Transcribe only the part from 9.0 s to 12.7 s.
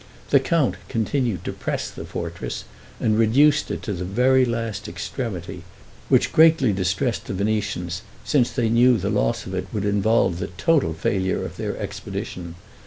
loss of it would involve the total failure of their expedition.